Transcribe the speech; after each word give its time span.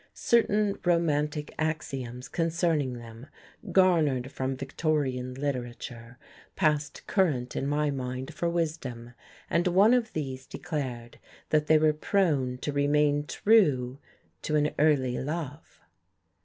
Certain 0.15 0.79
romantic 0.83 1.53
axioms 1.59 2.27
concerning 2.27 2.93
them, 2.93 3.27
garnered 3.71 4.31
from 4.31 4.57
Victorian 4.57 5.35
literature, 5.35 6.17
passed 6.55 7.05
current 7.05 7.55
in 7.55 7.67
my 7.67 7.91
mind 7.91 8.33
for 8.33 8.49
wisdom; 8.49 9.13
and 9.47 9.67
one 9.67 9.93
of 9.93 10.11
these 10.13 10.47
declared 10.47 11.19
that 11.51 11.67
they 11.67 11.77
were 11.77 11.93
prone 11.93 12.57
to 12.57 12.73
remain 12.73 13.27
true 13.27 13.99
to 14.41 14.55
an 14.55 14.71
early 14.79 15.19
love. 15.19 15.79